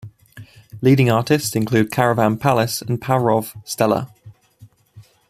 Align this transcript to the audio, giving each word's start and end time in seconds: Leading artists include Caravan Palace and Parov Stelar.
Leading 0.81 1.11
artists 1.11 1.55
include 1.55 1.91
Caravan 1.91 2.39
Palace 2.39 2.81
and 2.81 2.99
Parov 2.99 3.51
Stelar. 3.67 4.09